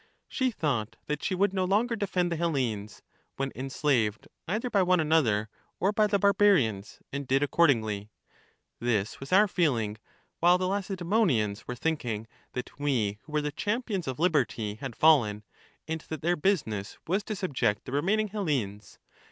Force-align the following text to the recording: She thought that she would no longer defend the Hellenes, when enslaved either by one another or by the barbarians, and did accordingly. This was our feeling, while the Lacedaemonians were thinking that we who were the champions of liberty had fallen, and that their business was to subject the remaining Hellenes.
She 0.27 0.49
thought 0.49 0.95
that 1.05 1.23
she 1.23 1.35
would 1.35 1.53
no 1.53 1.63
longer 1.63 1.95
defend 1.95 2.31
the 2.31 2.35
Hellenes, 2.35 3.03
when 3.35 3.51
enslaved 3.55 4.27
either 4.47 4.67
by 4.67 4.81
one 4.81 4.99
another 4.99 5.47
or 5.79 5.91
by 5.91 6.07
the 6.07 6.17
barbarians, 6.17 7.03
and 7.13 7.27
did 7.27 7.43
accordingly. 7.43 8.09
This 8.79 9.19
was 9.19 9.31
our 9.31 9.47
feeling, 9.47 9.97
while 10.39 10.57
the 10.57 10.67
Lacedaemonians 10.67 11.67
were 11.67 11.75
thinking 11.75 12.25
that 12.53 12.79
we 12.79 13.19
who 13.25 13.31
were 13.33 13.41
the 13.41 13.51
champions 13.51 14.07
of 14.07 14.17
liberty 14.17 14.73
had 14.73 14.95
fallen, 14.95 15.43
and 15.87 16.01
that 16.09 16.23
their 16.23 16.35
business 16.35 16.97
was 17.05 17.21
to 17.25 17.35
subject 17.35 17.85
the 17.85 17.91
remaining 17.91 18.29
Hellenes. 18.29 18.97